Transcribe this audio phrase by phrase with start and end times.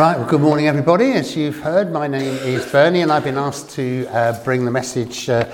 [0.00, 1.12] Right, well, good morning, everybody.
[1.12, 4.70] As you've heard, my name is Bernie, and I've been asked to uh, bring the
[4.70, 5.44] message uh,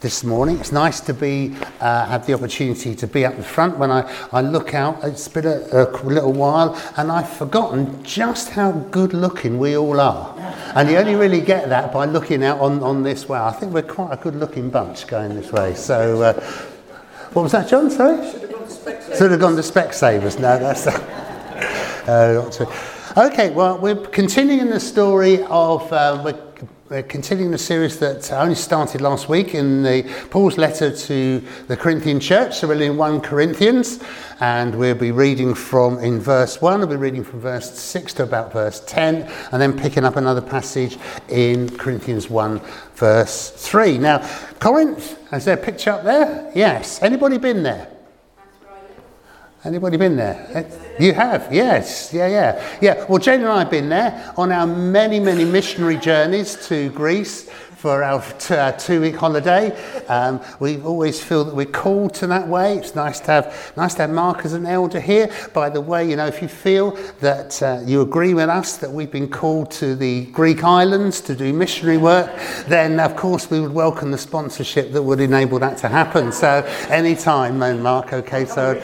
[0.00, 0.58] this morning.
[0.58, 3.78] It's nice to be uh, have the opportunity to be up the front.
[3.78, 8.50] When I, I look out, it's been a, a little while, and I've forgotten just
[8.50, 10.36] how good looking we all are.
[10.74, 13.38] And you only really get that by looking out on, on this way.
[13.38, 15.74] I think we're quite a good looking bunch going this way.
[15.74, 16.34] So, uh,
[17.32, 17.90] what was that, John?
[17.90, 18.18] Sorry?
[19.16, 20.38] Should have gone to Specsavers.
[20.38, 20.88] No, that's.
[22.04, 22.93] Uh, not to.
[23.16, 28.56] Okay, well, we're continuing the story of, uh, we're, we're, continuing the series that only
[28.56, 32.58] started last week in the Paul's letter to the Corinthian church.
[32.58, 34.02] So we're in 1 Corinthians,
[34.40, 38.24] and we'll be reading from in verse 1, we'll be reading from verse 6 to
[38.24, 42.60] about verse 10, and then picking up another passage in Corinthians 1,
[42.96, 43.96] verse 3.
[43.96, 46.50] Now, Corinth, is there a picture up there?
[46.52, 47.00] Yes.
[47.00, 47.93] Anybody been there?
[49.64, 50.68] Anybody been there?
[51.00, 53.06] You have, yes, yeah, yeah, yeah.
[53.08, 57.48] Well, Jane and I have been there on our many, many missionary journeys to Greece
[57.84, 59.70] for our, t- two-week holiday.
[60.06, 62.78] Um, we always feel that we're called to that way.
[62.78, 65.30] It's nice to have, nice to have Mark as an elder here.
[65.52, 68.90] By the way, you know, if you feel that uh, you agree with us that
[68.90, 72.34] we've been called to the Greek islands to do missionary work,
[72.68, 76.32] then of course we would welcome the sponsorship that would enable that to happen.
[76.32, 78.14] So anytime, Mark.
[78.14, 78.80] Okay, so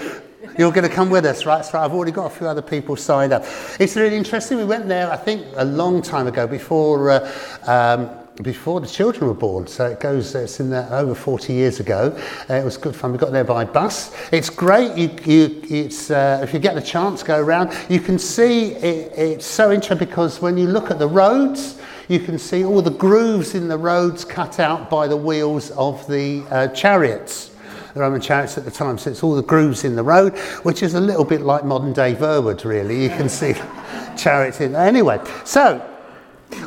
[0.61, 1.65] you're going to come with us, right?
[1.65, 3.45] So I've already got a few other people signed up.
[3.81, 4.59] It's really interesting.
[4.59, 7.11] We went there, I think, a long time ago before.
[7.11, 7.33] Uh,
[7.67, 10.35] um, before the children were born, so it goes.
[10.35, 12.15] It's in there over 40 years ago.
[12.49, 13.13] Uh, it was good fun.
[13.13, 14.15] We got there by bus.
[14.33, 14.97] It's great.
[14.97, 17.75] You, you, it's uh, if you get the chance, go around.
[17.91, 22.19] You can see it, it's so interesting because when you look at the roads, you
[22.19, 26.45] can see all the grooves in the roads cut out by the wheels of the
[26.51, 27.50] uh, chariots
[27.95, 28.99] the Roman chariots at the time.
[28.99, 31.93] So it's all the grooves in the road, which is a little bit like modern
[31.93, 33.03] day Verwood, really.
[33.03, 33.55] You can see
[34.17, 34.87] chariots in there.
[34.87, 35.79] Anyway, so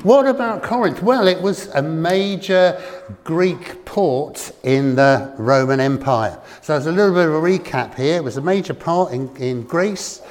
[0.04, 1.02] what about Corinth?
[1.02, 2.82] Well, it was a major
[3.24, 6.40] Greek port in the Roman Empire.
[6.62, 8.18] So there's a little bit of a recap here.
[8.18, 10.22] It was a major port in, in Greece.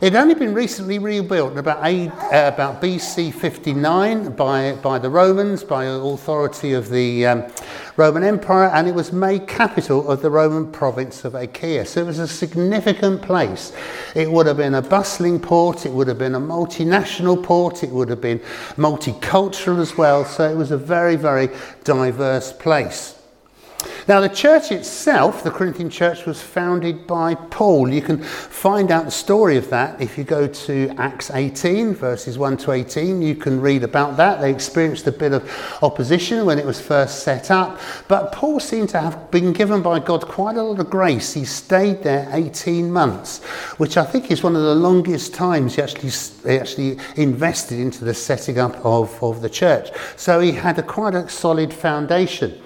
[0.00, 5.10] It had only been recently rebuilt in about, uh, about BC 59 by, by the
[5.10, 7.44] Romans, by authority of the um,
[7.96, 11.84] Roman Empire, and it was made capital of the Roman province of Achaia.
[11.84, 13.72] So it was a significant place.
[14.14, 17.90] It would have been a bustling port, it would have been a multinational port, it
[17.90, 18.38] would have been
[18.76, 20.24] multicultural as well.
[20.24, 21.48] So it was a very, very
[21.82, 23.17] diverse place.
[24.08, 27.90] Now, the church itself, the Corinthian church, was founded by Paul.
[27.90, 32.38] You can find out the story of that if you go to Acts 18, verses
[32.38, 33.20] 1 to 18.
[33.20, 34.40] You can read about that.
[34.40, 35.44] They experienced a bit of
[35.82, 39.98] opposition when it was first set up, but Paul seemed to have been given by
[39.98, 41.34] God quite a lot of grace.
[41.34, 43.44] He stayed there 18 months,
[43.76, 46.12] which I think is one of the longest times he actually,
[46.50, 49.90] he actually invested into the setting up of, of the church.
[50.16, 52.62] So he had a quite a solid foundation.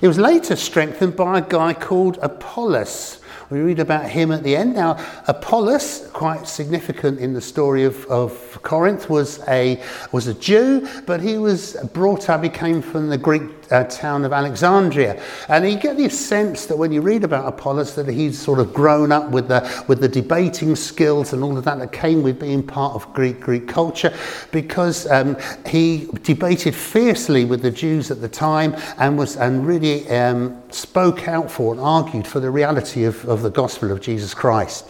[0.00, 3.20] It was later strengthened by a guy called Apollos.
[3.48, 4.74] We read about him at the end.
[4.74, 4.98] Now,
[5.28, 9.80] Apollos, quite significant in the story of, of Corinth, was a,
[10.10, 14.24] was a Jew, but he was brought up, he came from the Greek uh, town
[14.24, 15.22] of Alexandria.
[15.48, 18.72] And you get this sense that when you read about Apollos, that he's sort of
[18.72, 22.40] grown up with the, with the debating skills and all of that that came with
[22.40, 24.12] being part of Greek, Greek culture,
[24.52, 30.08] because um, he debated fiercely with the Jews at the time and, was, and really
[30.10, 34.34] um, spoke out for and argued for the reality of, of the gospel of Jesus
[34.34, 34.88] Christ.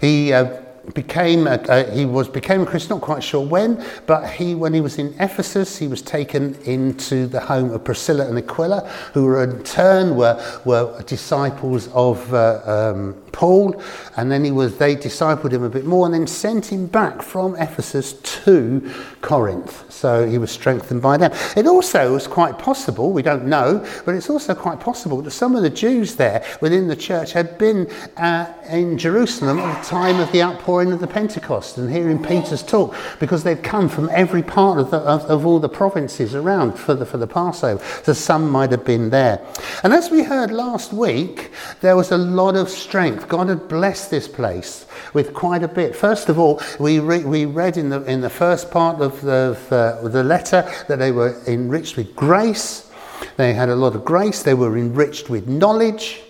[0.00, 4.28] He uh, became a, uh, he was became a Christian, not quite sure when, but
[4.28, 8.36] he when he was in Ephesus, he was taken into the home of Priscilla and
[8.36, 13.80] Aquila, who were in turn were were disciples of uh, um, Paul,
[14.16, 17.22] and then he was they discipled him a bit more, and then sent him back
[17.22, 18.12] from Ephesus
[18.44, 19.90] to Corinth.
[19.90, 21.32] So he was strengthened by them.
[21.56, 25.56] It also was quite possible, we don't know, but it's also quite possible that some
[25.56, 30.20] of the Jews there within the church had been uh, in Jerusalem at the time
[30.20, 34.42] of the outpouring of the Pentecost and hearing Peter's talk, because they'd come from every
[34.42, 37.82] part of, the, of, of all the provinces around for the, for the Passover.
[38.02, 39.40] So some might have been there.
[39.82, 44.10] And as we heard last week, there was a lot of strength God had blessed
[44.10, 45.94] this place with quite a bit.
[45.94, 49.56] First of all, we, re- we read in the, in the first part of the,
[49.68, 52.90] the, uh, the letter that they were enriched with grace.
[53.36, 54.42] They had a lot of grace.
[54.42, 56.23] They were enriched with knowledge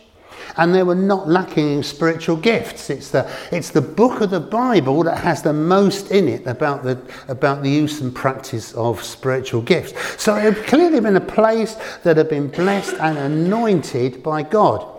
[0.56, 2.90] and they were not lacking in spiritual gifts.
[2.90, 6.82] It's the, it's the book of the Bible that has the most in it about
[6.82, 10.22] the, about the use and practice of spiritual gifts.
[10.22, 14.90] So it had clearly been a place that had been blessed and anointed by God.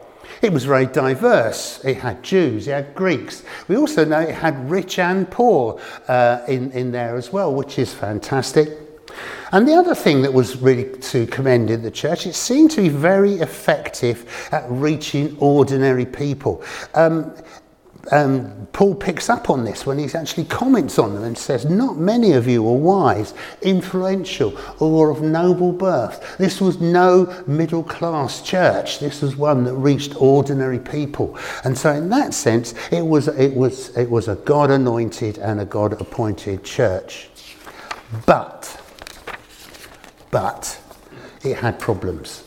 [0.42, 1.84] It was very diverse.
[1.84, 3.44] It had Jews, it had Greeks.
[3.68, 7.80] We also know it had rich and poor uh, in, in there as well, which
[7.80, 8.85] is fantastic.
[9.52, 12.82] And the other thing that was really to commend in the church, it seemed to
[12.82, 16.64] be very effective at reaching ordinary people.
[16.94, 17.34] Um,
[18.12, 21.98] um, Paul picks up on this when he actually comments on them and says, Not
[21.98, 26.38] many of you are wise, influential, or of noble birth.
[26.38, 29.00] This was no middle class church.
[29.00, 31.38] This was one that reached ordinary people.
[31.64, 35.60] And so, in that sense, it was, it was, it was a God anointed and
[35.60, 37.30] a God appointed church.
[38.26, 38.82] But
[40.36, 40.78] but
[41.46, 42.44] it had problems.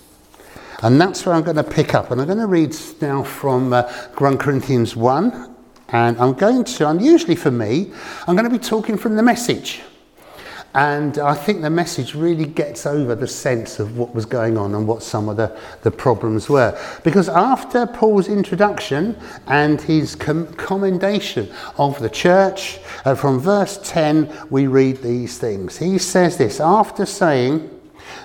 [0.83, 2.11] And that's where I'm going to pick up.
[2.11, 5.55] And I'm going to read now from uh, 1 Corinthians 1.
[5.89, 7.91] And I'm going to, unusually for me,
[8.27, 9.81] I'm going to be talking from the message.
[10.75, 14.75] And I think the message really gets over the sense of what was going on
[14.75, 16.79] and what some of the, the problems were.
[17.05, 24.31] Because after Paul's introduction and his com- commendation of the church, uh, from verse 10,
[24.51, 25.79] we read these things.
[25.79, 27.78] He says this after saying,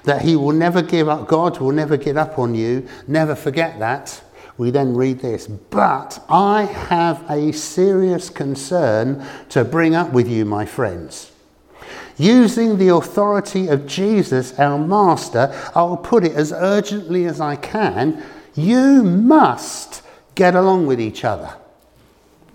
[0.04, 2.88] that he will never give up, God will never give up on you.
[3.08, 4.22] Never forget that.
[4.58, 10.46] We then read this, but I have a serious concern to bring up with you,
[10.46, 11.32] my friends.
[12.18, 18.24] Using the authority of Jesus, our Master, I'll put it as urgently as I can.
[18.54, 20.04] You must
[20.36, 21.56] get along with each other.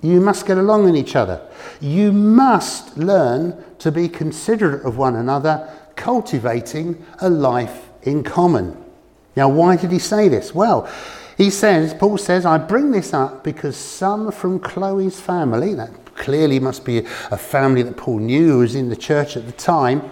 [0.00, 1.40] You must get along with each other.
[1.80, 8.74] You must learn to be considerate of one another cultivating a life in common.
[9.36, 10.54] Now, why did he say this?
[10.54, 10.90] Well,
[11.36, 16.58] he says, Paul says, I bring this up because some from Chloe's family, that clearly
[16.58, 16.98] must be
[17.30, 20.02] a family that Paul knew was in the church at the time,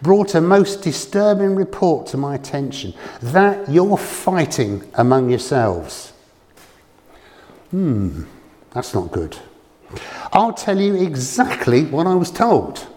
[0.00, 6.12] brought a most disturbing report to my attention that you're fighting among yourselves.
[7.70, 8.24] Hmm,
[8.72, 9.36] that's not good.
[10.32, 12.88] I'll tell you exactly what I was told.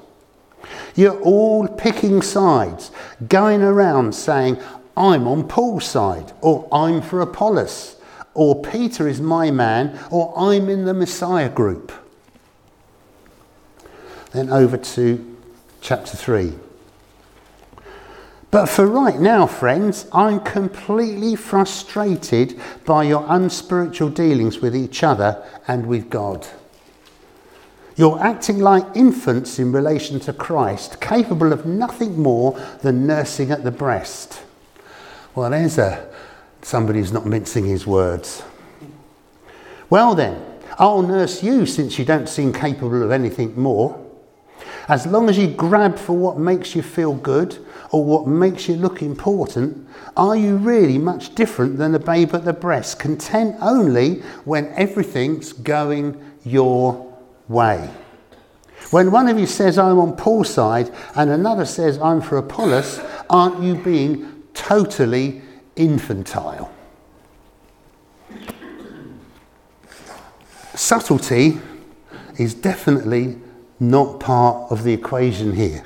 [0.95, 2.91] You're all picking sides,
[3.27, 4.57] going around saying,
[4.97, 7.97] I'm on Paul's side, or I'm for Apollos,
[8.33, 11.91] or Peter is my man, or I'm in the Messiah group.
[14.31, 15.37] Then over to
[15.81, 16.53] chapter 3.
[18.51, 25.45] But for right now, friends, I'm completely frustrated by your unspiritual dealings with each other
[25.67, 26.47] and with God.
[27.97, 33.63] You're acting like infants in relation to Christ, capable of nothing more than nursing at
[33.63, 34.41] the breast.
[35.33, 36.09] Well, there's a,
[36.61, 38.43] somebody who's not mincing his words.
[39.89, 40.43] Well, then,
[40.77, 44.01] I'll nurse you since you don't seem capable of anything more.
[44.89, 47.57] As long as you grab for what makes you feel good
[47.91, 49.87] or what makes you look important,
[50.17, 55.53] are you really much different than a babe at the breast, content only when everything's
[55.53, 57.14] going your
[57.47, 57.89] way.
[58.91, 62.99] When one of you says, I'm on Paul's side, and another says, I'm for Apollos,
[63.29, 65.41] aren't you being totally
[65.75, 66.71] infantile?
[70.75, 71.59] Subtlety
[72.37, 73.37] is definitely
[73.79, 75.83] not part of the equation here.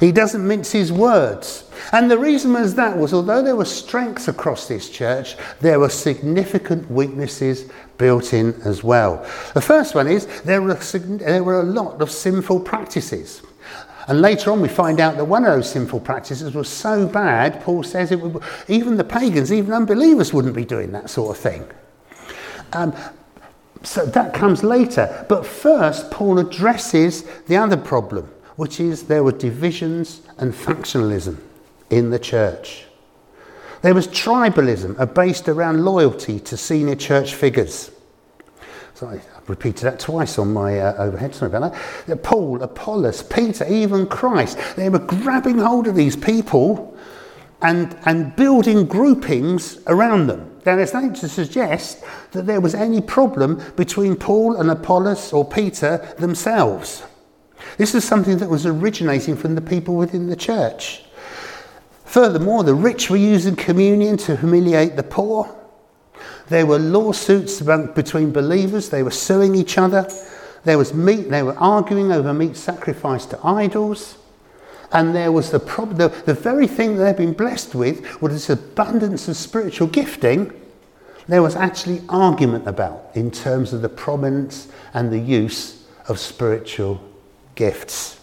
[0.00, 1.64] He doesn't mince his words.
[1.92, 5.88] And the reason was that was although there were strengths across this church, there were
[5.88, 9.24] significant weaknesses built in as well.
[9.54, 13.42] The first one is there were, there were a lot of sinful practices.
[14.08, 17.60] And later on, we find out that one of those sinful practices was so bad,
[17.62, 21.42] Paul says it would, even the pagans, even unbelievers wouldn't be doing that sort of
[21.42, 21.68] thing.
[22.72, 22.94] Um,
[23.82, 25.26] so that comes later.
[25.28, 31.38] But first, Paul addresses the other problem, which is there were divisions and factionalism
[31.90, 32.85] in the church.
[33.82, 37.90] There was tribalism uh, based around loyalty to senior church figures.
[38.94, 41.34] So I've repeated that twice on my uh, overhead.
[41.34, 41.74] Sorry about
[42.06, 42.22] that.
[42.22, 46.96] Paul, Apollos, Peter, even Christ, they were grabbing hold of these people
[47.62, 50.50] and, and building groupings around them.
[50.64, 52.02] Now, there's nothing to suggest
[52.32, 57.02] that there was any problem between Paul and Apollos or Peter themselves.
[57.78, 61.04] This is something that was originating from the people within the church.
[62.06, 65.54] Furthermore, the rich were using communion to humiliate the poor.
[66.48, 70.08] There were lawsuits between believers, they were suing each other.
[70.64, 74.18] There was meat, they were arguing over meat sacrificed to idols.
[74.92, 78.32] And there was the problem, the, the very thing that they'd been blessed with was
[78.32, 80.52] this abundance of spiritual gifting.
[81.26, 87.00] There was actually argument about in terms of the prominence and the use of spiritual
[87.56, 88.15] gifts.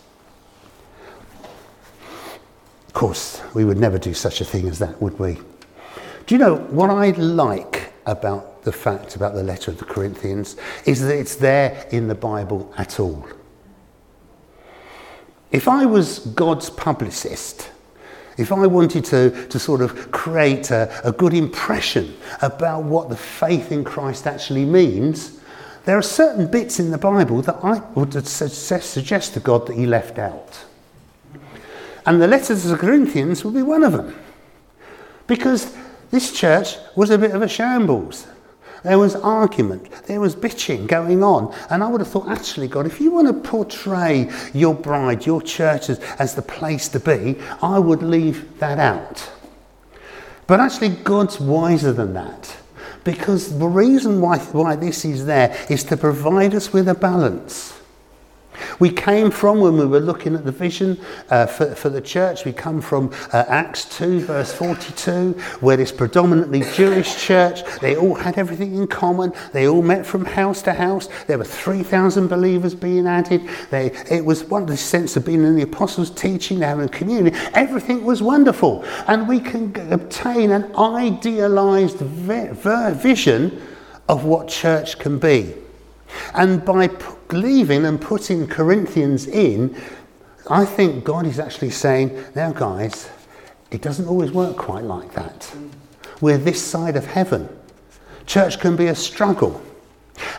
[2.93, 5.39] Of course, we would never do such a thing as that, would we?
[6.27, 10.57] Do you know what I like about the fact about the letter of the Corinthians
[10.85, 13.27] is that it's there in the Bible at all.
[15.51, 17.71] If I was God's publicist,
[18.37, 23.15] if I wanted to, to sort of create a, a good impression about what the
[23.15, 25.39] faith in Christ actually means,
[25.85, 29.85] there are certain bits in the Bible that I would suggest to God that He
[29.85, 30.65] left out.
[32.05, 34.15] And the letter to the Corinthians would be one of them.
[35.27, 35.75] Because
[36.11, 38.27] this church was a bit of a shambles.
[38.83, 41.55] There was argument, there was bitching going on.
[41.69, 45.41] And I would have thought, actually, God, if you want to portray your bride, your
[45.41, 49.31] church as, as the place to be, I would leave that out.
[50.47, 52.57] But actually, God's wiser than that.
[53.05, 57.79] Because the reason why, why this is there is to provide us with a balance.
[58.79, 62.45] We came from, when we were looking at the vision uh, for, for the church,
[62.45, 68.15] we come from uh, Acts 2, verse 42, where this predominantly Jewish church, they all
[68.15, 69.33] had everything in common.
[69.51, 71.07] They all met from house to house.
[71.27, 73.41] There were 3,000 believers being added.
[73.69, 77.35] They, it was one of the sense of being in the apostles' teaching, having community.
[77.53, 78.83] Everything was wonderful.
[79.07, 83.61] And we can obtain an idealized vision
[84.09, 85.53] of what church can be.
[86.33, 86.89] And by
[87.31, 89.75] leaving and putting Corinthians in,
[90.49, 93.09] I think God is actually saying, now, guys,
[93.71, 95.53] it doesn't always work quite like that.
[96.21, 97.49] We're this side of heaven.
[98.25, 99.61] Church can be a struggle.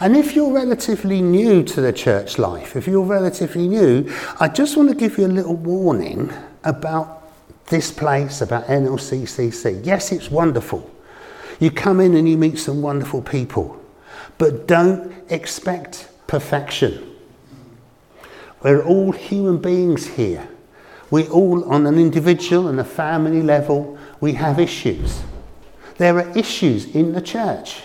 [0.00, 4.76] And if you're relatively new to the church life, if you're relatively new, I just
[4.76, 7.23] want to give you a little warning about
[7.66, 9.85] this place, about NLCCC.
[9.85, 10.90] Yes, it's wonderful.
[11.61, 13.81] You come in and you meet some wonderful people,
[14.38, 17.11] but don't expect perfection.
[18.62, 20.49] We're all human beings here.
[21.11, 25.23] We all, on an individual and a family level, we have issues.
[25.99, 27.83] There are issues in the church.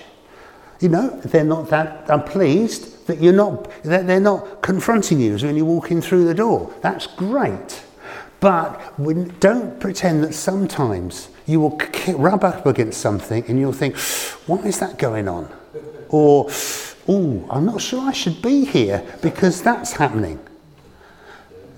[0.80, 5.34] You know, they're not that I'm pleased that you're not, that they're not confronting you
[5.34, 6.72] as when you're walking through the door.
[6.82, 7.84] That's great.
[8.40, 8.80] But
[9.40, 11.82] don't pretend that sometimes you will
[12.16, 13.98] rub up against something and you'll think,
[14.46, 15.50] why is that going on?
[16.10, 16.50] Or,
[17.08, 20.40] oh, I'm not sure I should be here because that's happening.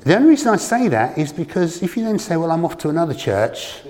[0.03, 2.77] The only reason I say that is because if you then say, well, I'm off
[2.79, 3.81] to another church,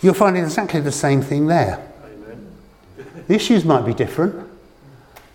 [0.00, 1.84] you'll find exactly the same thing there.
[3.26, 4.48] The issues might be different,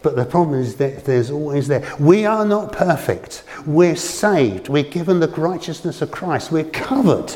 [0.02, 1.94] but the problem is that there's always there.
[2.00, 3.44] We are not perfect.
[3.66, 4.70] We're saved.
[4.70, 6.52] We're given the righteousness of Christ.
[6.52, 7.36] We're covered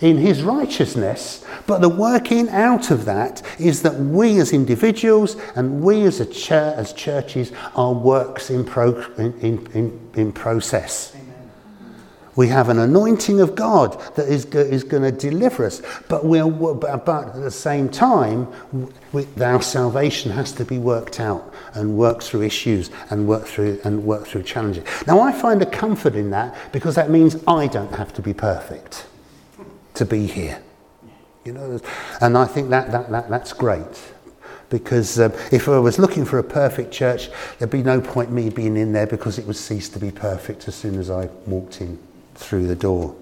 [0.00, 1.44] in his righteousness.
[1.66, 6.26] But the working out of that is that we as individuals and we as, a
[6.26, 11.14] church, as churches are works in, pro, in, in, in process.
[12.36, 15.80] We have an anointing of God that is, is going to deliver us.
[16.06, 18.46] But, we're, but at the same time,
[19.12, 23.80] we, our salvation has to be worked out and work through issues and work through,
[23.84, 24.84] and work through challenges.
[25.06, 28.34] Now, I find a comfort in that because that means I don't have to be
[28.34, 29.06] perfect
[29.96, 30.62] to be here.
[31.44, 31.80] You know,
[32.20, 34.12] and I think that, that, that that's great.
[34.68, 38.50] Because um, if I was looking for a perfect church, there'd be no point me
[38.50, 41.80] being in there because it would cease to be perfect as soon as I walked
[41.80, 41.98] in
[42.34, 43.14] through the door.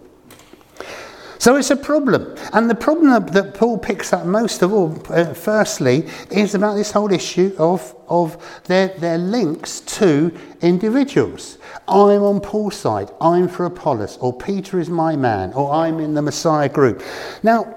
[1.38, 2.34] So it's a problem.
[2.52, 6.92] And the problem that Paul picks up most of all, uh, firstly, is about this
[6.92, 11.58] whole issue of, of their, their links to individuals.
[11.88, 16.14] I'm on Paul's side, I'm for Apollos, or Peter is my man, or I'm in
[16.14, 17.02] the Messiah group.
[17.42, 17.76] Now,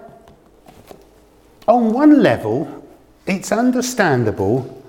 [1.68, 2.86] on one level,
[3.26, 4.84] it's understandable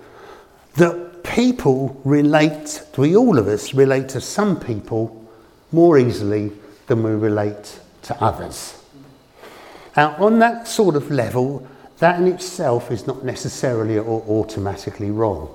[0.76, 5.28] that people relate, we all of us relate to some people
[5.72, 6.52] more easily
[6.87, 8.82] than we relate to others.
[9.96, 11.66] Now, on that sort of level,
[11.98, 15.46] that in itself is not necessarily or automatically wrong.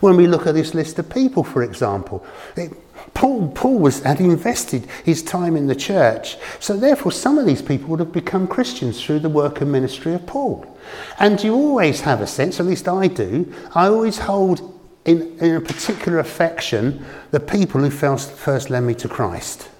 [0.00, 2.24] When we look at this list of people, for example,
[2.56, 2.72] it,
[3.14, 7.62] Paul, Paul was, had invested his time in the church, so therefore some of these
[7.62, 10.78] people would have become Christians through the work and ministry of Paul.
[11.18, 15.56] And you always have a sense, at least I do, I always hold in, in
[15.56, 19.70] a particular affection the people who first, first led me to Christ.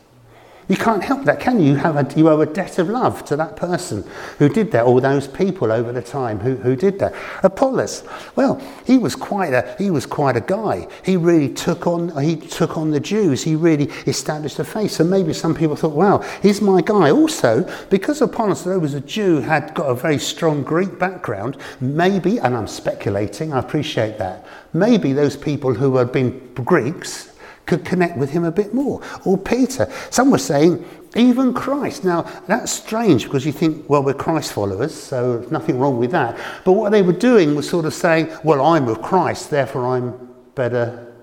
[0.69, 1.73] You can't help that, can you?
[1.73, 4.05] You, have a, you owe a debt of love to that person
[4.39, 7.15] who did that, or those people over the time who, who did that.
[7.45, 8.03] Apollos,
[8.35, 10.89] well, he was quite a he was quite a guy.
[11.05, 13.45] He really took on he took on the Jews.
[13.45, 14.91] He really established a faith.
[14.91, 17.13] So maybe some people thought, wow, he's my guy.
[17.13, 21.59] Also, because Apollos, though was a Jew, had got a very strong Greek background.
[21.81, 24.45] Maybe, and I'm speculating, I appreciate that.
[24.73, 27.36] Maybe those people who had been Greeks
[27.67, 29.03] could connect with him a bit more.
[29.25, 29.93] Or Peter.
[30.11, 30.85] Some were saying
[31.17, 32.05] Even Christ.
[32.05, 36.39] Now, that's strange because you think, well, we're Christ followers, so nothing wrong with that.
[36.65, 40.35] But what they were doing was sort of saying, well, I'm of Christ, therefore I'm
[40.55, 41.15] better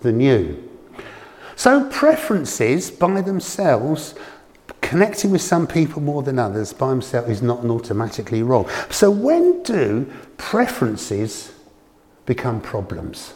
[0.00, 0.68] than you.
[1.56, 4.14] So, preferences by themselves,
[4.80, 8.68] connecting with some people more than others by themselves is not automatically wrong.
[8.90, 11.52] So, when do preferences
[12.26, 13.34] become problems?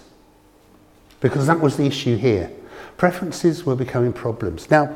[1.29, 2.51] Because that was the issue here.
[2.97, 4.71] Preferences were becoming problems.
[4.71, 4.95] Now,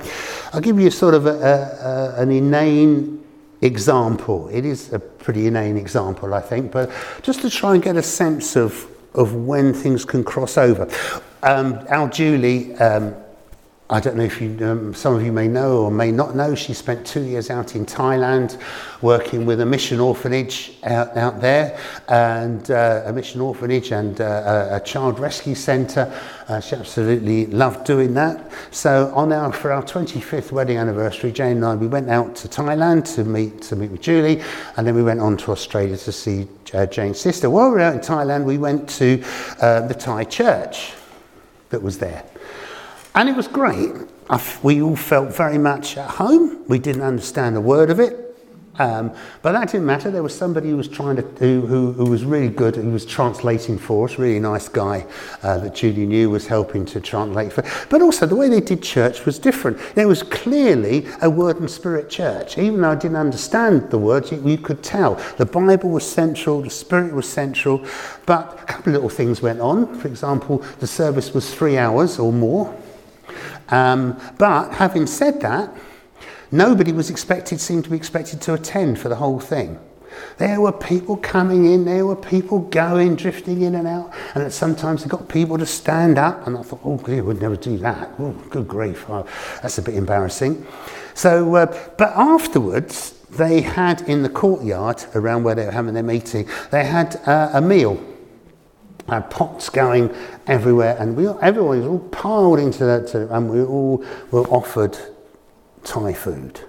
[0.52, 3.22] I'll give you sort of a, a, an inane
[3.60, 4.48] example.
[4.48, 6.90] It is a pretty inane example, I think, but
[7.22, 10.88] just to try and get a sense of, of when things can cross over.
[11.42, 13.14] Um, Al Julie um,
[13.92, 16.54] I don't know if you, um, some of you may know or may not know,
[16.54, 18.56] she spent two years out in Thailand
[19.02, 24.68] working with a mission orphanage out, out there, and uh, a mission orphanage and uh,
[24.70, 26.12] a, child rescue centre.
[26.46, 28.52] Uh, she absolutely loved doing that.
[28.70, 32.48] So on our, for our 25th wedding anniversary, Jane and I, we went out to
[32.48, 34.40] Thailand to meet, to meet with Julie,
[34.76, 37.50] and then we went on to Australia to see uh, Jane's sister.
[37.50, 39.20] While we were out in Thailand, we went to
[39.60, 40.92] uh, the Thai church
[41.70, 42.24] that was there.
[43.14, 43.92] And it was great.
[44.62, 46.64] we all felt very much at home.
[46.68, 48.30] We didn't understand a word of it.
[48.78, 49.12] Um,
[49.42, 50.10] but that didn't matter.
[50.10, 53.04] There was somebody who was trying to, who, who, who was really good, who was
[53.04, 55.06] translating for us, really nice guy
[55.42, 57.62] uh, that Judy knew was helping to translate for.
[57.90, 59.78] But also the way they did church was different.
[59.96, 62.56] It was clearly a word and spirit church.
[62.56, 65.16] Even though I didn't understand the words, you, you could tell.
[65.36, 67.84] The Bible was central, the spirit was central,
[68.24, 69.94] but a couple of little things went on.
[69.98, 72.74] For example, the service was three hours or more.
[73.68, 75.72] Um, but having said that,
[76.50, 79.78] nobody was expected, seemed to be expected to attend for the whole thing.
[80.38, 85.02] There were people coming in, there were people going, drifting in and out, and sometimes
[85.02, 88.10] they got people to stand up, and I thought, oh, we would never do that.
[88.18, 89.26] Oh, good grief, oh,
[89.62, 90.66] that's a bit embarrassing.
[91.14, 91.66] So, uh,
[91.96, 96.84] but afterwards, they had in the courtyard around where they were having their meeting, they
[96.84, 98.04] had uh, a meal
[99.10, 100.14] uh, pots going
[100.46, 104.96] everywhere, and we everyone was all piled into that, too, and we all were offered
[105.84, 106.60] Thai food.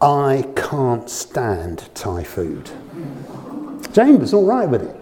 [0.00, 2.70] I can't stand Thai food.
[3.92, 4.96] Jane was all right with it.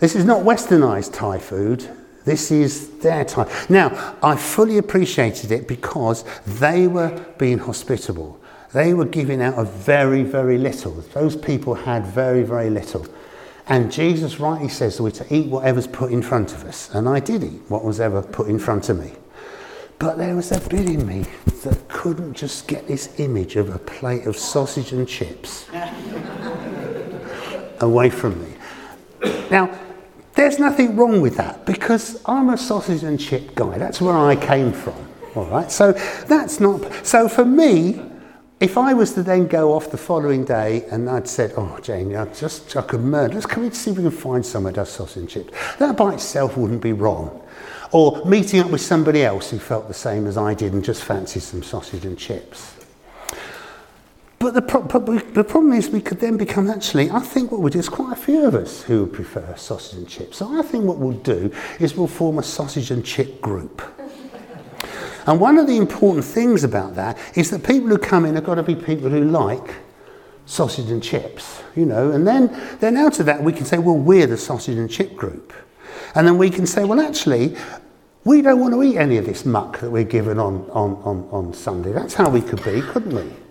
[0.00, 1.88] This is not westernized Thai food.
[2.24, 3.50] This is their Thai.
[3.68, 8.40] Now, I fully appreciated it because they were being hospitable.
[8.72, 10.92] They were giving out of very, very little.
[11.14, 13.06] Those people had very, very little.
[13.66, 16.94] And Jesus rightly says that we're to eat whatever's put in front of us.
[16.94, 19.12] And I did eat what was ever put in front of me.
[19.98, 21.24] But there was a bit in me
[21.62, 25.66] that couldn't just get this image of a plate of sausage and chips
[27.80, 28.52] away from me.
[29.50, 29.78] Now,
[30.34, 33.78] there's nothing wrong with that because I'm a sausage and chip guy.
[33.78, 34.96] That's where I came from.
[35.36, 35.70] All right.
[35.70, 35.92] So
[36.26, 37.06] that's not.
[37.06, 38.00] So for me,
[38.60, 42.14] if I was to then go off the following day and I'd said, oh, Jane,
[42.14, 44.72] I just, I could murder, let's come in to see if we can find somewhere
[44.72, 45.76] that does sausage and chips.
[45.78, 47.42] That by itself wouldn't be wrong.
[47.92, 51.04] Or meeting up with somebody else who felt the same as I did and just
[51.04, 52.74] fancied some sausage and chips.
[54.38, 57.70] But the, pro- the problem is we could then become actually, I think what we'll
[57.70, 60.38] do is quite a few of us who would prefer sausage and chips.
[60.38, 63.80] So I think what we'll do is we'll form a sausage and chip group.
[65.26, 68.44] And one of the important things about that is that people who come in have
[68.44, 69.74] got to be people who like
[70.46, 73.96] sausage and chips, you know, and then, then out of that we can say, well,
[73.96, 75.52] we're the sausage and chip group.
[76.14, 77.56] And then we can say, well, actually,
[78.24, 81.28] we don't want to eat any of this muck that we're given on, on, on,
[81.30, 81.92] on Sunday.
[81.92, 83.43] That's how we could be, couldn't we?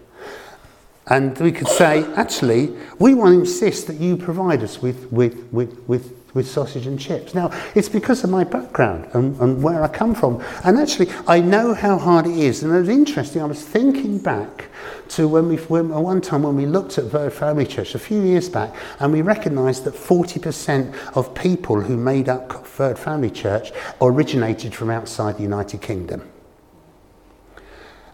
[1.07, 5.51] And we could say, actually, we want to insist that you provide us with, with,
[5.51, 7.35] with, with with sausage and chips.
[7.35, 10.43] Now, it's because of my background and, and where I come from.
[10.63, 12.63] And actually, I know how hard it is.
[12.63, 14.69] And it was interesting, I was thinking back
[15.09, 17.99] to when we, when, uh, one time when we looked at Verd Family Church a
[17.99, 23.29] few years back, and we recognised that 40% of people who made up Verd Family
[23.29, 26.27] Church originated from outside the United Kingdom.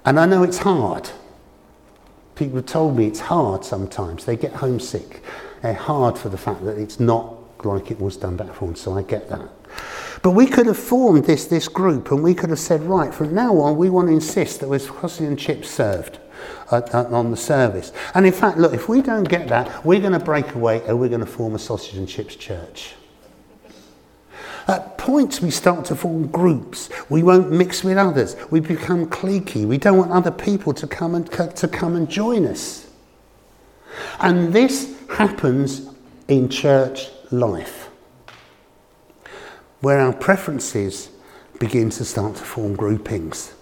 [0.06, 1.10] And I know it's hard.
[2.40, 4.24] People told me it's hard sometimes.
[4.24, 5.22] They get homesick.
[5.62, 8.98] They're hard for the fact that it's not like it was done back before, so
[8.98, 9.50] I get that.
[10.22, 13.36] But we could have formed this, this group and we could have said, right, from
[13.36, 16.20] now on, we want to insist that there's sausage and chips served
[16.72, 17.92] on the service.
[18.14, 20.98] And in fact, look, if we don't get that, we're going to break away and
[20.98, 22.94] we're going to form a sausage and chips church.
[24.70, 26.92] At points, we start to form groups.
[27.10, 28.36] We won't mix with others.
[28.52, 29.66] We become cliquey.
[29.66, 32.86] We don't want other people to come and, uh, to come and join us.
[34.20, 35.90] And this happens
[36.28, 37.90] in church life,
[39.82, 41.10] where our preferences
[41.60, 43.56] begin to start to form groupings.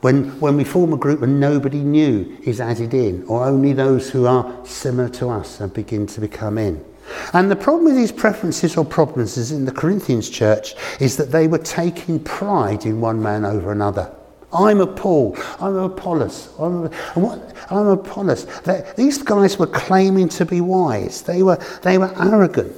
[0.00, 4.08] When, when we form a group and nobody new is added in, or only those
[4.08, 6.82] who are similar to us and begin to become in.
[7.32, 11.46] And the problem with these preferences or problems in the Corinthians church is that they
[11.46, 14.14] were taking pride in one man over another.
[14.52, 18.46] I'm a Paul, I'm a Apollos, I'm a, what, I'm Apollos.
[18.62, 21.20] They, these guys were claiming to be wise.
[21.20, 22.74] They were, they were arrogant.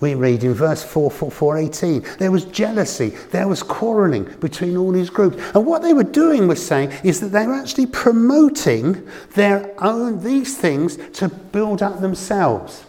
[0.00, 4.92] We read in verse 4, 4, 418, there was jealousy, there was quarreling between all
[4.92, 5.36] these groups.
[5.54, 10.22] And what they were doing was saying is that they were actually promoting their own,
[10.22, 12.84] these things to build up themselves.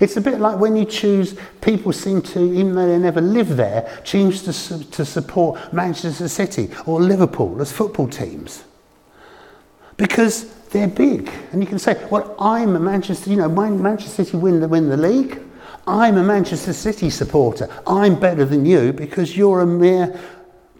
[0.00, 3.56] It's a bit like when you choose, people seem to, even though they never live
[3.56, 8.64] there, choose to, to support Manchester City or Liverpool as football teams.
[9.96, 11.30] Because they're big.
[11.52, 14.88] And you can say, well, I'm a Manchester, you know, Manchester City win the, win
[14.88, 15.40] the league.
[15.86, 17.68] I'm a Manchester City supporter.
[17.86, 20.18] I'm better than you because you're a mere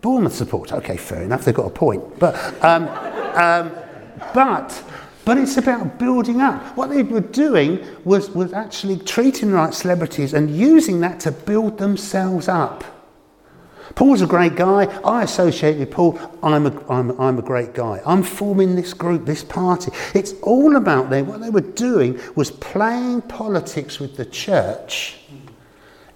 [0.01, 0.77] Bournemouth supporter.
[0.77, 2.19] Okay, fair enough, they've got a point.
[2.19, 2.89] But, um,
[3.37, 3.73] um,
[4.35, 4.83] but
[5.27, 6.63] but it's about building up.
[6.77, 11.79] What they were doing was, was actually treating right celebrities and using that to build
[11.79, 12.85] themselves up.
[13.97, 14.85] Paul's a great guy.
[15.05, 16.17] I associate with Paul.
[16.45, 18.01] I'm a, I'm, I'm a great guy.
[18.07, 19.91] I'm forming this group, this party.
[20.15, 21.27] It's all about them.
[21.27, 25.19] What they were doing was playing politics with the church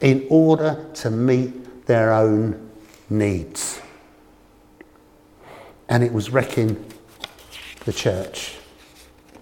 [0.00, 2.70] in order to meet their own
[3.08, 3.80] needs.
[5.88, 6.84] And it was wrecking
[7.86, 8.54] the church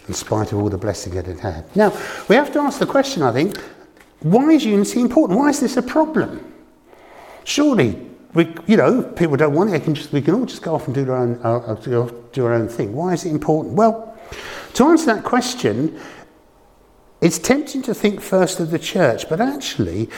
[0.09, 1.65] in spite of all the blessing that it had.
[1.77, 1.97] Now,
[2.29, 3.57] we have to ask the question, I think,
[4.21, 5.39] why is unity important?
[5.39, 6.53] Why is this a problem?
[7.45, 9.85] Surely, we, you know, people don't want it.
[9.85, 11.75] Can just, we can all just go off and do our, own, uh,
[12.33, 12.93] do our own thing.
[12.95, 13.75] Why is it important?
[13.75, 14.19] Well,
[14.75, 15.99] to answer that question,
[17.21, 20.09] it's tempting to think first of the church, but actually,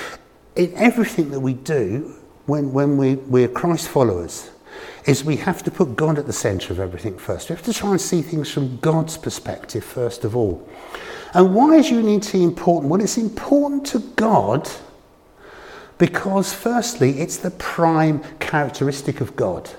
[0.57, 4.51] in everything that we do, when, when we, we're Christ followers,
[5.07, 7.49] is we have to put God at the centre of everything first.
[7.49, 10.69] We have to try and see things from God's perspective first of all.
[11.35, 12.91] And why is unity important?
[12.91, 14.69] Well, it's important to God
[15.99, 19.71] because, firstly, it's the prime characteristic of God.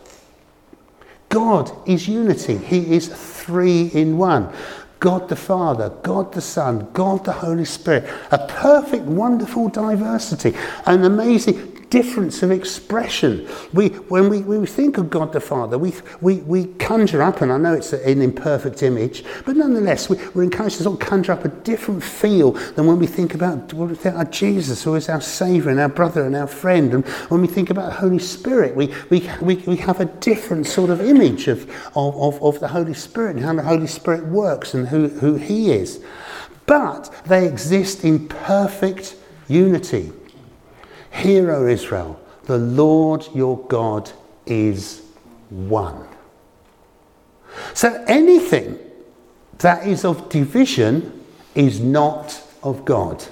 [1.30, 4.54] God is unity, He is three in one.
[5.00, 8.08] God the Father, God the Son, God the Holy Spirit.
[8.30, 10.54] A perfect, wonderful diversity.
[10.86, 13.48] An amazing, difference of expression.
[13.74, 17.52] We, when, we, we think of God the Father, we, we, we conjure up, and
[17.52, 21.34] I know it's an imperfect image, but nonetheless, we, we're encouraged to sort of conjure
[21.34, 23.96] up a different feel than when we think about, we
[24.32, 26.94] Jesus, who is our Saviour and our brother and our friend.
[26.94, 30.68] And when we think about the Holy Spirit, we, we, we, we have a different
[30.68, 34.26] sort of image of, of, of, of the Holy Spirit and how the Holy Spirit
[34.28, 36.02] works and who, who He is.
[36.66, 39.18] But they exist in perfect
[39.50, 40.14] unity.
[41.12, 44.12] Hear, O Israel, the Lord your God
[44.46, 45.02] is
[45.50, 46.08] one.
[47.74, 48.80] So anything
[49.60, 53.24] that is of division is not of God,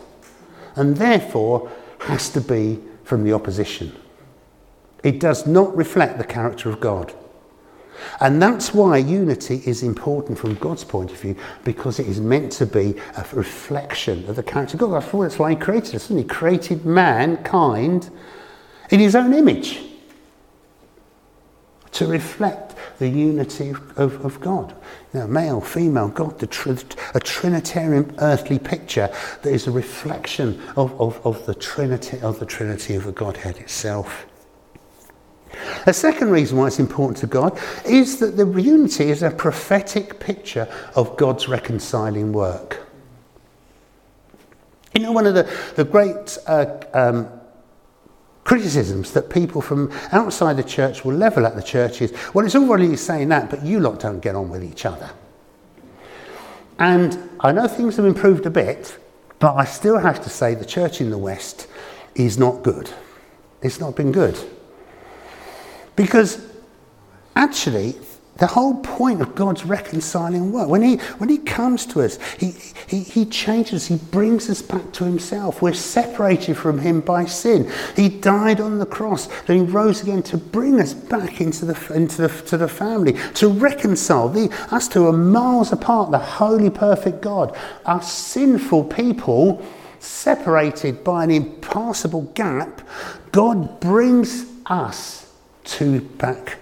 [0.76, 3.96] and therefore has to be from the opposition.
[5.04, 7.14] It does not reflect the character of God.
[8.20, 12.52] And that's why unity is important from God's point of view, because it is meant
[12.54, 15.04] to be a reflection of the character of God.
[15.24, 18.10] That's why He created us, He created mankind
[18.90, 19.80] in His own image
[21.92, 24.76] to reflect the unity of, of God.
[25.14, 26.72] You know, male, female, God, tr-
[27.14, 29.10] a Trinitarian earthly picture
[29.42, 33.58] that is a reflection of, of, of, the Trinity of the Trinity of the Godhead
[33.58, 34.28] itself.
[35.86, 40.20] A second reason why it's important to God is that the unity is a prophetic
[40.20, 42.86] picture of God's reconciling work.
[44.94, 47.30] You know, one of the, the great uh, um,
[48.44, 52.56] criticisms that people from outside the church will level at the church is well, it's
[52.56, 55.10] all saying that, but you lot don't get on with each other.
[56.80, 58.98] And I know things have improved a bit,
[59.38, 61.68] but I still have to say the church in the West
[62.16, 62.90] is not good.
[63.62, 64.38] It's not been good.
[66.00, 66.42] Because
[67.36, 67.94] actually,
[68.38, 72.56] the whole point of God's reconciling work, when He, when he comes to us, he,
[72.88, 75.62] he, he changes, He brings us back to Himself.
[75.62, 77.70] We're separated from Him by sin.
[77.98, 81.94] He died on the cross, then He rose again to bring us back into the,
[81.94, 86.70] into the, to the family, to reconcile the, us to a miles apart, the holy,
[86.70, 87.58] perfect God.
[87.86, 89.62] our sinful people,
[90.00, 92.88] separated by an impassable gap,
[93.34, 95.19] God brings us
[95.70, 96.58] to back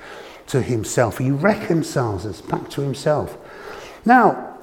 [0.48, 1.18] to himself.
[1.18, 3.38] He reconciles us back to himself.
[4.06, 4.58] Now,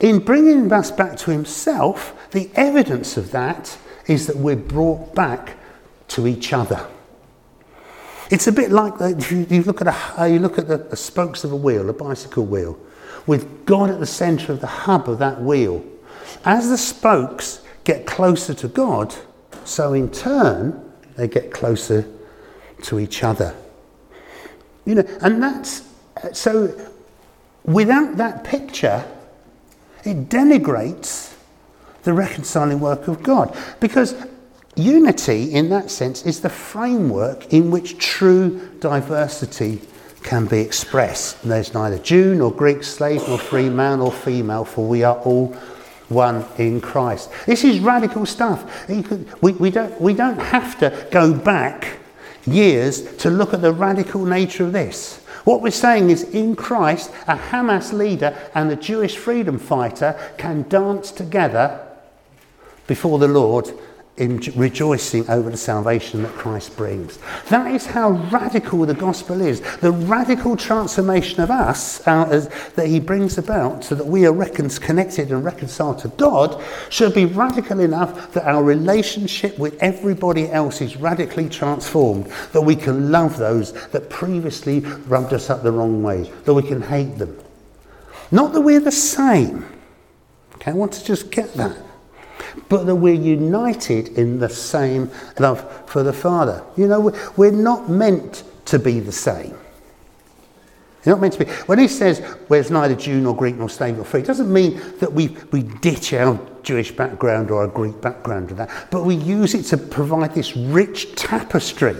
[0.00, 5.56] in bringing us back to himself, the evidence of that is that we're brought back
[6.08, 6.86] to each other.
[8.30, 11.44] It's a bit like the, you, look at, a, you look at the, the spokes
[11.44, 12.78] of a wheel, a bicycle wheel,
[13.26, 15.84] with God at the centre of the hub of that wheel.
[16.44, 19.14] As the spokes get closer to God,
[19.64, 22.06] so in turn they get closer
[22.82, 23.54] to each other.
[24.88, 25.82] You know, and that's
[26.32, 26.74] so
[27.64, 29.04] without that picture,
[30.02, 31.36] it denigrates
[32.04, 33.54] the reconciling work of God.
[33.80, 34.14] Because
[34.76, 39.82] unity, in that sense, is the framework in which true diversity
[40.22, 41.42] can be expressed.
[41.42, 45.18] And there's neither Jew nor Greek, slave nor free, man or female, for we are
[45.18, 45.48] all
[46.08, 47.30] one in Christ.
[47.44, 48.88] This is radical stuff.
[49.42, 51.98] We, we, don't, we don't have to go back
[52.52, 55.16] years to look at the radical nature of this.
[55.44, 60.68] What we're saying is in Christ, a Hamas leader and a Jewish freedom fighter can
[60.68, 61.86] dance together
[62.86, 63.72] before the Lord
[64.18, 67.18] in rejoicing over the salvation that Christ brings.
[67.48, 69.60] That is how radical the gospel is.
[69.78, 74.32] The radical transformation of us uh, as, that he brings about so that we are
[74.32, 80.50] recon- connected and reconciled to God should be radical enough that our relationship with everybody
[80.50, 85.72] else is radically transformed, that we can love those that previously rubbed us up the
[85.72, 87.38] wrong way, that we can hate them.
[88.30, 89.64] Not that we're the same.
[90.56, 91.76] Okay, I want to just get that
[92.68, 96.64] but that we're united in the same love for the Father.
[96.76, 99.56] You know, we're not meant to be the same.
[101.04, 101.50] You're not meant to be.
[101.66, 104.80] When he says there's neither Jew nor Greek nor slave nor free, it doesn't mean
[104.98, 109.14] that we, we ditch our Jewish background or our Greek background to that, but we
[109.14, 111.96] use it to provide this rich tapestry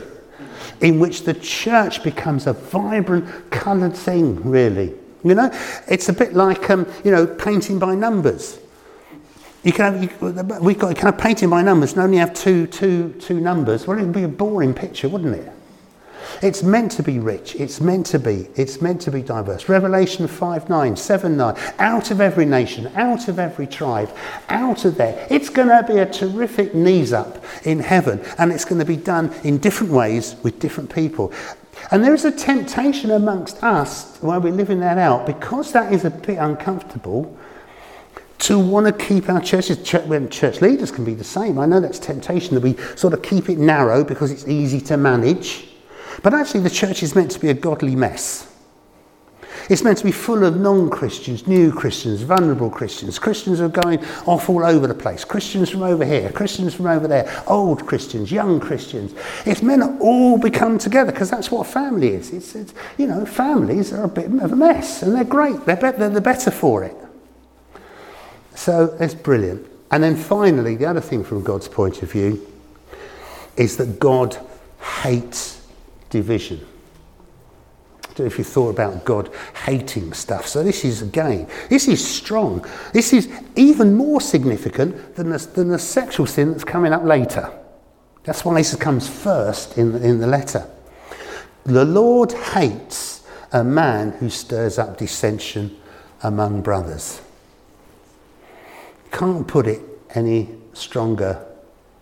[0.81, 4.95] in which the church becomes a vibrant, coloured thing, really.
[5.25, 5.51] You know,
[5.89, 8.59] it's a bit like, um, you know, painting by numbers.
[9.65, 13.15] You can have, we've got kind of painting by numbers and only have two, two,
[13.21, 13.87] two numbers.
[13.87, 15.53] Well, it would be a boring picture, wouldn't it?
[16.43, 17.57] It's meant to be rich.
[17.57, 18.49] It's meant to be.
[18.55, 19.69] It's meant to be diverse.
[19.69, 21.57] Revelation 5 9, 7 9.
[21.79, 24.15] Out of every nation, out of every tribe,
[24.49, 25.27] out of there.
[25.31, 28.21] It's going to be a terrific knees up in heaven.
[28.39, 31.33] And it's going to be done in different ways with different people.
[31.91, 36.05] And there is a temptation amongst us while we're living that out, because that is
[36.05, 37.37] a bit uncomfortable
[38.39, 41.59] to want to keep our churches, church, when church leaders can be the same.
[41.59, 44.97] I know that's temptation that we sort of keep it narrow because it's easy to
[44.97, 45.69] manage.
[46.23, 48.49] But actually, the church is meant to be a godly mess.
[49.69, 54.03] It's meant to be full of non Christians, new Christians, vulnerable Christians, Christians are going
[54.25, 58.33] off all over the place, Christians from over here, Christians from over there, old Christians,
[58.33, 59.15] young Christians.
[59.45, 62.33] It's meant to all become together because that's what family is.
[62.33, 65.77] It's, it's, you know, families are a bit of a mess and they're great, they're,
[65.77, 66.97] be- they're the better for it.
[68.59, 69.65] So it's brilliant.
[69.93, 72.45] And then finally, the other thing from God's point of view
[73.57, 74.37] is that God
[75.01, 75.65] hates
[76.11, 76.67] division.
[78.03, 79.31] Don't know if you thought about God
[79.65, 80.49] hating stuff.
[80.49, 82.67] So this is again, this is strong.
[82.93, 87.57] This is even more significant than the, than the sexual sin that's coming up later.
[88.25, 90.69] That's why this comes first in the, in the letter.
[91.63, 95.79] The Lord hates a man who stirs up dissension
[96.25, 97.21] among brothers.
[99.11, 99.81] Can't put it
[100.15, 101.45] any stronger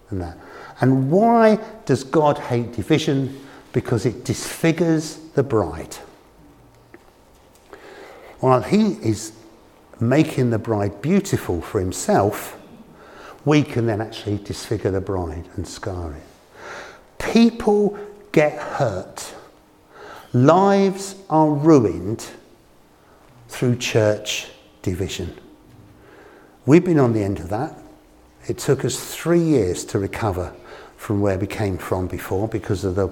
[0.09, 0.39] than that.
[0.81, 3.41] And why does God hate division?
[3.73, 5.95] Because it disfigures the bride.
[8.41, 9.33] While he is
[9.99, 12.59] making the bride beautiful for himself,
[13.45, 16.23] we can then actually disfigure the bride and scar it.
[17.33, 17.99] People
[18.33, 19.35] get hurt.
[20.33, 22.27] Lives are ruined
[23.49, 24.49] through church
[24.83, 25.35] division.
[26.67, 27.79] We've been on the end of that.
[28.49, 30.53] It took us three years to recover
[30.97, 33.09] from where we came from before because of the,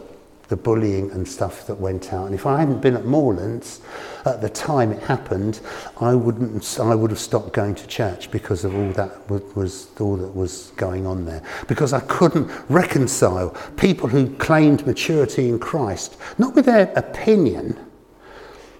[0.49, 2.27] the bullying and stuff that went out.
[2.27, 3.81] And if I hadn't been at Moorlands
[4.25, 5.61] at the time it happened,
[6.01, 6.81] I wouldn't.
[6.81, 10.73] I would have stopped going to church because of all that was all that was
[10.77, 11.43] going on there.
[11.69, 17.79] Because I couldn't reconcile people who claimed maturity in Christ, not with their opinion,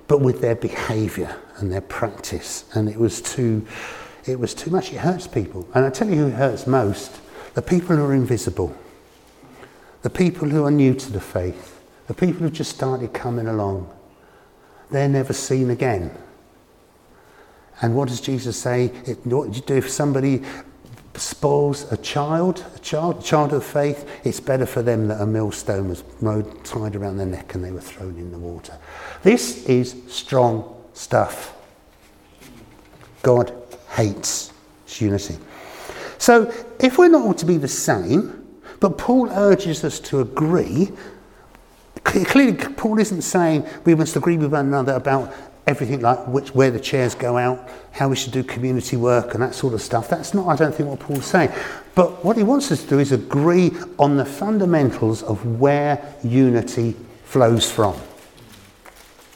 [0.09, 2.65] but with their behaviour and their practice.
[2.75, 3.65] And it was too
[4.27, 4.93] it was too much.
[4.93, 5.69] It hurts people.
[5.75, 7.21] And I tell you who hurts most
[7.55, 8.77] the people who are invisible,
[10.03, 13.89] the people who are new to the faith, the people who've just started coming along.
[14.91, 16.11] They're never seen again.
[17.81, 18.87] And what does Jesus say?
[19.07, 20.43] It, what do you do if somebody
[21.15, 24.09] spoils a child, a child, a child of faith?
[24.25, 26.03] It's better for them that a millstone was
[26.65, 28.77] tied around their neck and they were thrown in the water.
[29.23, 31.57] This is strong stuff.
[33.23, 33.64] God
[33.95, 34.53] hates
[34.99, 35.37] unity.
[36.19, 38.45] So, if we're not all to be the same,
[38.81, 40.91] but Paul urges us to agree,
[42.05, 45.35] clearly, Paul isn't saying we must agree with one another about
[45.67, 49.43] everything like which where the chairs go out, how we should do community work and
[49.43, 50.09] that sort of stuff.
[50.09, 51.51] That's not, I don't think, what Paul's saying.
[51.95, 56.95] But what he wants us to do is agree on the fundamentals of where unity
[57.25, 57.97] flows from.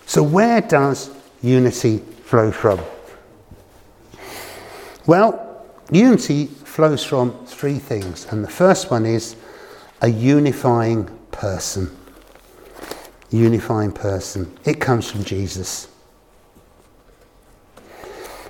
[0.06, 1.10] So where does
[1.42, 2.80] unity flow from?
[5.08, 9.36] Well, unity flows from three things, and the first one is
[10.02, 11.96] a unifying person.
[13.30, 14.54] Unifying person.
[14.66, 15.88] It comes from Jesus.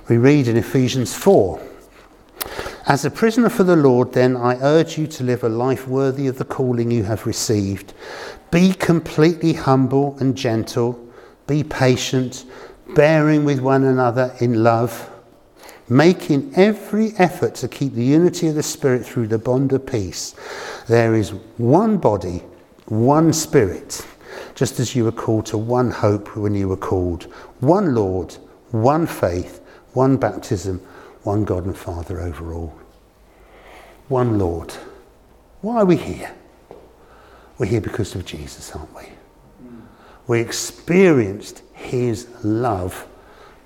[0.09, 1.61] We read in Ephesians 4
[2.87, 6.27] As a prisoner for the Lord, then, I urge you to live a life worthy
[6.27, 7.93] of the calling you have received.
[8.51, 10.99] Be completely humble and gentle,
[11.47, 12.43] be patient,
[12.95, 15.09] bearing with one another in love,
[15.89, 20.35] making every effort to keep the unity of the Spirit through the bond of peace.
[20.87, 22.43] There is one body,
[22.85, 24.05] one Spirit,
[24.55, 27.23] just as you were called to one hope when you were called,
[27.59, 28.33] one Lord,
[28.71, 29.59] one faith
[29.93, 30.79] one baptism,
[31.23, 32.73] one God and Father over all.
[34.07, 34.73] One Lord.
[35.61, 36.33] Why are we here?
[37.57, 39.03] We're here because of Jesus, aren't we?
[40.27, 43.07] We experienced his love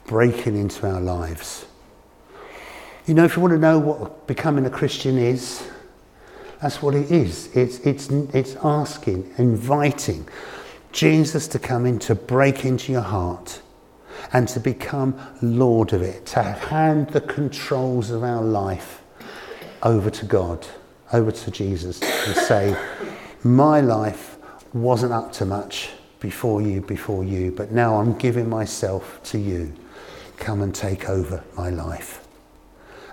[0.08, 1.66] breaking into our lives.
[3.06, 5.68] You know, if you want to know what becoming a Christian is,
[6.62, 7.54] that's what it is.
[7.54, 10.26] It's, it's, it's asking, inviting
[10.94, 13.62] Jesus to come in to break into your heart
[14.32, 19.02] and to become Lord of it, to hand the controls of our life
[19.82, 20.66] over to God,
[21.12, 22.78] over to Jesus, and say,
[23.44, 24.38] My life
[24.72, 25.90] wasn't up to much
[26.22, 29.74] before you, before you, but now I'm giving myself to you.
[30.38, 32.23] Come and take over my life.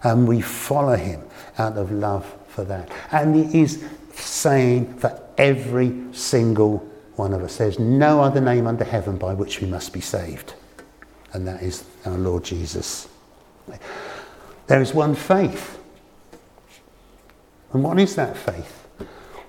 [0.03, 1.23] And we follow him
[1.59, 2.91] out of love for that.
[3.13, 3.85] And he is
[4.15, 6.79] saying for every single
[7.17, 10.55] one of us, there's no other name under heaven by which we must be saved
[11.33, 13.09] and that is our Lord Jesus.
[14.67, 15.79] There is one faith.
[17.73, 18.80] And what is that faith?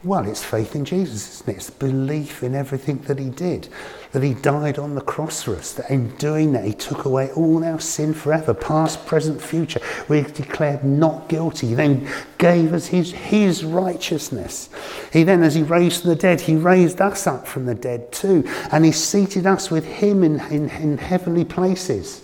[0.03, 1.57] Well, it's faith in Jesus, isn't it?
[1.57, 3.69] It's belief in everything that he did,
[4.13, 7.31] that he died on the cross for us, that in doing that he took away
[7.33, 9.79] all our sin forever, past, present, future.
[10.09, 11.67] We declared not guilty.
[11.67, 12.09] He then
[12.39, 14.69] gave us his, his righteousness.
[15.13, 18.11] He then, as he raised from the dead, he raised us up from the dead
[18.11, 22.23] too, and he seated us with him in, in, in heavenly places.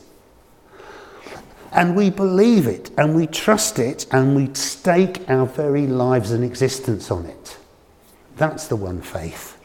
[1.72, 6.44] And we believe it, and we trust it, and we stake our very lives and
[6.44, 7.58] existence on it.
[8.38, 9.58] That's the one faith.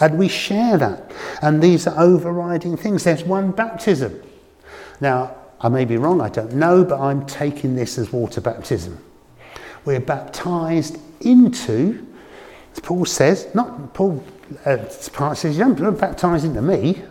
[0.00, 1.12] And we share that.
[1.42, 3.04] And these are overriding things.
[3.04, 4.22] There's one baptism.
[5.00, 8.98] Now, I may be wrong, I don't know, but I'm taking this as water baptism.
[9.84, 12.06] We're baptized into,
[12.72, 14.24] as Paul says, not Paul
[14.64, 14.78] uh,
[15.12, 17.02] part says, you don't baptize into me.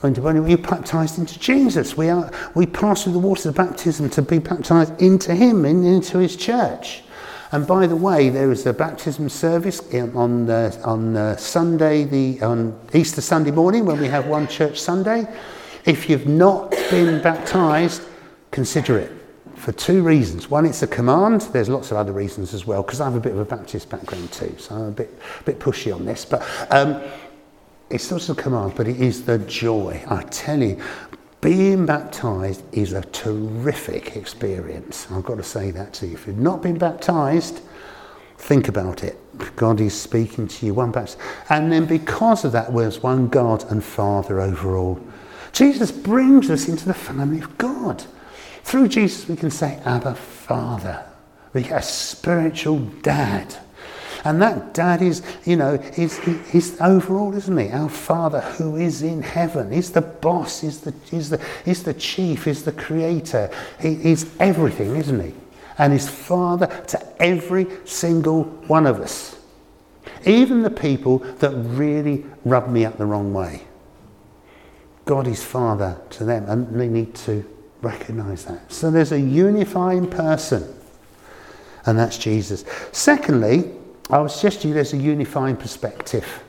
[0.00, 4.22] When we're baptized into Jesus, we, are, we pass through the waters of baptism to
[4.22, 7.02] be baptized into him, and into his church.
[7.52, 12.42] And by the way, there is a baptism service on, uh, on uh, Sunday, the,
[12.42, 15.26] on Easter Sunday morning when we have one church Sunday.
[15.84, 18.02] If you've not been baptized,
[18.50, 19.12] consider it
[19.54, 20.50] for two reasons.
[20.50, 21.42] One, it's a command.
[21.52, 23.88] There's lots of other reasons as well, because I have a bit of a Baptist
[23.88, 26.24] background too, so I'm a bit, a bit pushy on this.
[26.24, 27.00] But um,
[27.90, 30.04] it's not a command, but it is the joy.
[30.08, 30.82] I tell you,
[31.40, 35.06] being baptized is a terrific experience.
[35.10, 36.14] I've got to say that to you.
[36.14, 37.60] If you've not been baptized,
[38.38, 39.18] think about it.
[39.56, 41.20] God is speaking to you, one baptism.
[41.48, 45.00] And then because of that, there's one God and Father over all.
[45.52, 48.02] Jesus brings us into the family of God.
[48.64, 51.04] Through Jesus, we can say, Abba, Father.
[51.52, 53.56] We get a spiritual dad.
[54.26, 56.18] And that dad is, you know, is,
[56.52, 57.70] is overall, isn't he?
[57.70, 59.70] Our Father who is in heaven.
[59.70, 63.48] He's the boss, he's the, he's the, he's the chief, he's the creator.
[63.80, 65.32] He, he's everything, isn't he?
[65.78, 69.38] And he's Father to every single one of us.
[70.24, 73.62] Even the people that really rub me up the wrong way.
[75.04, 77.44] God is Father to them, and they need to
[77.80, 78.72] recognize that.
[78.72, 80.74] So there's a unifying person,
[81.84, 82.64] and that's Jesus.
[82.90, 83.70] Secondly,
[84.08, 86.42] I would suggest to you there's a unifying perspective.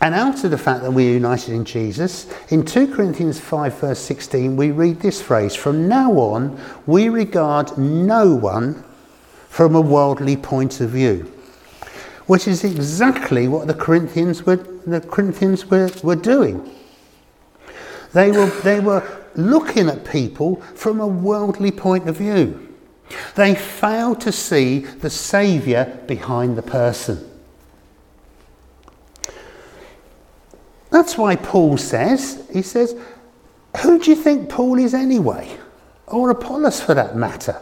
[0.00, 3.98] And out of the fact that we're united in Jesus, in 2 Corinthians 5, verse
[3.98, 8.84] 16, we read this phrase From now on, we regard no one
[9.48, 11.32] from a worldly point of view.
[12.26, 16.70] Which is exactly what the Corinthians were, the Corinthians were, were doing.
[18.12, 19.02] They were, they were
[19.34, 22.65] looking at people from a worldly point of view.
[23.34, 27.30] They fail to see the Saviour behind the person.
[30.90, 32.96] That's why Paul says, he says,
[33.82, 35.58] who do you think Paul is anyway?
[36.06, 37.60] Or Apollos for that matter?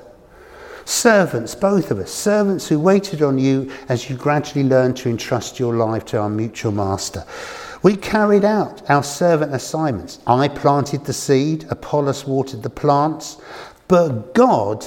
[0.85, 5.59] Servants, both of us, servants who waited on you as you gradually learned to entrust
[5.59, 7.25] your life to our mutual master.
[7.83, 10.21] We carried out our servant assignments.
[10.27, 13.39] I planted the seed, Apollos watered the plants,
[13.89, 14.87] but God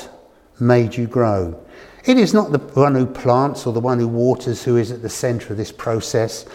[0.60, 1.64] made you grow.
[2.06, 5.02] It is not the one who plants or the one who waters who is at
[5.02, 6.46] the centre of this process,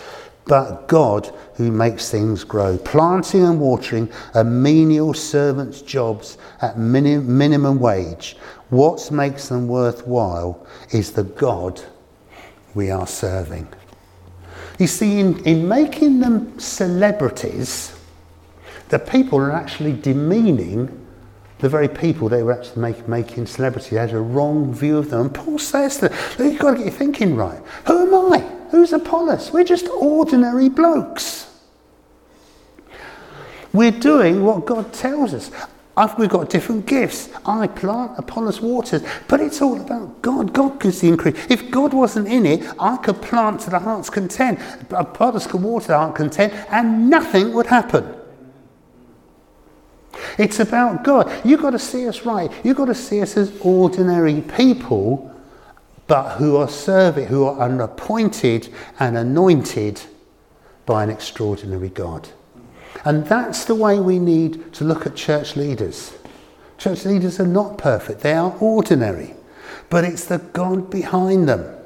[0.46, 2.78] but God who makes things grow.
[2.78, 8.36] Planting and watering are menial servants' jobs at minim- minimum wage.
[8.70, 11.82] What makes them worthwhile is the God
[12.74, 13.68] we are serving.
[14.78, 17.94] You see, in, in making them celebrities,
[18.88, 21.01] the people are actually demeaning
[21.62, 25.20] the very people they were actually make, making celebrity had a wrong view of them.
[25.22, 27.62] And Paul says that you've got to get your thinking right.
[27.86, 28.40] Who am I?
[28.72, 29.52] Who's Apollos?
[29.52, 31.48] We're just ordinary blokes.
[33.72, 35.52] We're doing what God tells us.
[35.96, 37.28] I've, we've got different gifts.
[37.46, 40.52] I plant, Apollos waters, but it's all about God.
[40.52, 41.36] God gives the increase.
[41.48, 44.58] If God wasn't in it, I could plant to the heart's content.
[44.90, 48.21] Apollos could water the heart's content, and nothing would happen.
[50.38, 51.30] It's about God.
[51.44, 52.50] You've got to see us right.
[52.64, 55.28] You've got to see us as ordinary people
[56.06, 58.68] but who are serving, who are appointed
[58.98, 60.00] and anointed
[60.84, 62.28] by an extraordinary God.
[63.04, 66.12] And that's the way we need to look at church leaders.
[66.76, 69.34] Church leaders are not perfect, they are ordinary.
[69.88, 71.78] But it's the God behind them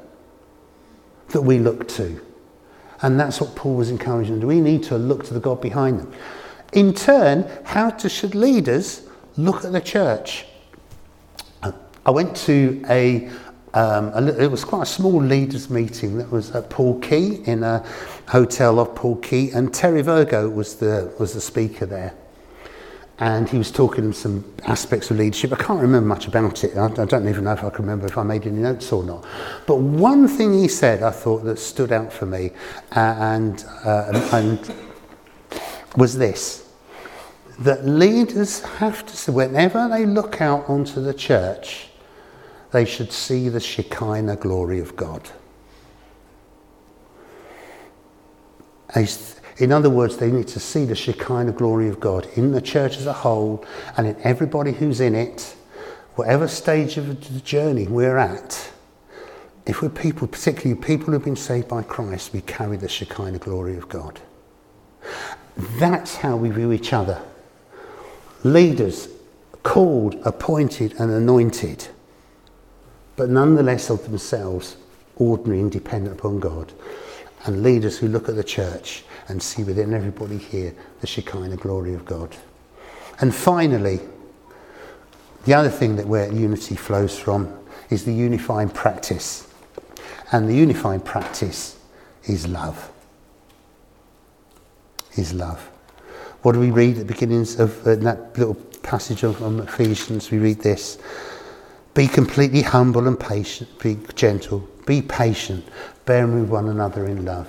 [1.29, 2.19] that we look to.
[3.01, 4.39] And that's what Paul was encouraging.
[4.45, 6.13] We need to look to the God behind them.
[6.73, 9.03] In turn, how to, should leaders
[9.37, 10.45] look at the church?
[12.07, 13.29] I went to a
[13.73, 17.85] um, it was quite a small leaders meeting that was at Poole Quay in a
[18.27, 22.15] hotel off Poole Quay, and Terry Virgo was the was the speaker there,
[23.19, 25.51] and he was talking some aspects of leadership.
[25.51, 26.77] I can't remember much about it.
[26.77, 29.03] I, I don't even know if I can remember if I made any notes or
[29.03, 29.25] not.
[29.67, 32.51] But one thing he said, I thought that stood out for me,
[32.95, 34.73] uh, and uh, and
[35.95, 36.69] was this.
[37.59, 41.89] That leaders have to, say whenever they look out onto the church,
[42.71, 45.29] they should see the Shekinah glory of God.
[49.57, 52.97] In other words, they need to see the Shekinah glory of God in the church
[52.97, 53.65] as a whole
[53.95, 55.55] and in everybody who's in it,
[56.15, 58.71] whatever stage of the journey we're at.
[59.65, 63.77] If we're people, particularly people who've been saved by Christ, we carry the Shekinah glory
[63.77, 64.21] of God.
[65.57, 67.21] That's how we view each other.
[68.43, 69.09] Leaders,
[69.63, 71.87] called, appointed, and anointed
[73.17, 74.77] but nonetheless of themselves
[75.17, 76.71] ordinary and dependent upon God.
[77.43, 81.93] And leaders who look at the church and see within everybody here the Shekinah glory
[81.93, 82.35] of God.
[83.19, 83.99] And finally,
[85.45, 87.51] the other thing that where unity flows from
[87.89, 89.51] is the unifying practice.
[90.31, 91.77] And the unifying practice
[92.25, 92.91] is love.
[95.17, 95.59] Is love.
[96.43, 98.53] What do we read at the beginnings of uh, that little
[98.83, 100.29] passage of um, Ephesians?
[100.29, 100.99] We read this.
[101.95, 105.67] Be completely humble and patient, be gentle, be patient,
[106.05, 107.47] bearing with one another in love.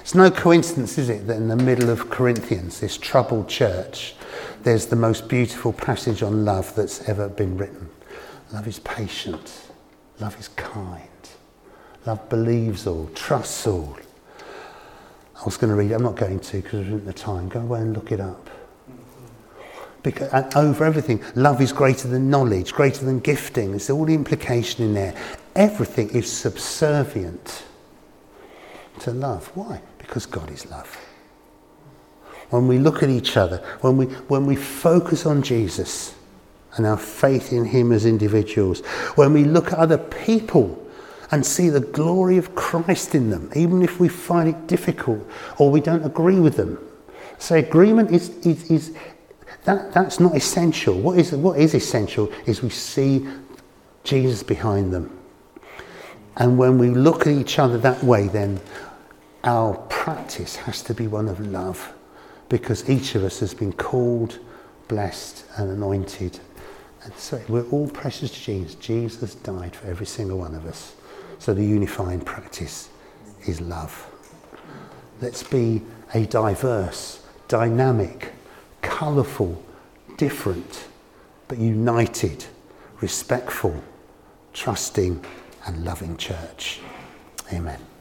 [0.00, 4.14] It's no coincidence, is it, that in the middle of Corinthians, this troubled church,
[4.62, 7.88] there's the most beautiful passage on love that's ever been written.
[8.52, 9.70] Love is patient,
[10.20, 11.02] love is kind,
[12.06, 13.96] love believes all, trusts all.
[15.42, 17.12] I was going to read it, I'm not going to because I didn't have the
[17.12, 17.48] time.
[17.48, 18.48] Go away and look it up.
[20.04, 23.70] Because, over everything, love is greater than knowledge, greater than gifting.
[23.70, 25.14] There's all the implication in there.
[25.56, 27.64] Everything is subservient
[29.00, 29.50] to love.
[29.56, 29.80] Why?
[29.98, 30.96] Because God is love.
[32.50, 36.14] When we look at each other, when we, when we focus on Jesus
[36.76, 38.80] and our faith in Him as individuals,
[39.16, 40.81] when we look at other people
[41.32, 45.26] and see the glory of Christ in them, even if we find it difficult
[45.58, 46.78] or we don't agree with them.
[47.38, 48.96] So agreement is, is, is,
[49.64, 50.94] that, that's not essential.
[50.94, 53.26] What is, what is essential is we see
[54.04, 55.18] Jesus behind them.
[56.36, 58.60] And when we look at each other that way, then
[59.42, 61.94] our practice has to be one of love
[62.50, 64.38] because each of us has been called,
[64.88, 66.38] blessed, and anointed.
[67.04, 68.74] And so we're all precious to Jesus.
[68.74, 70.94] Jesus died for every single one of us.
[71.42, 72.88] So the unifying practice
[73.48, 74.06] is love.
[75.20, 75.82] Let's be
[76.14, 78.30] a diverse, dynamic,
[78.80, 79.60] colourful,
[80.16, 80.84] different,
[81.48, 82.44] but united,
[83.00, 83.82] respectful,
[84.52, 85.24] trusting,
[85.66, 86.78] and loving church.
[87.52, 87.91] Amen.